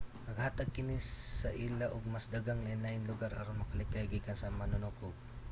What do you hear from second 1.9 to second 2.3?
og mas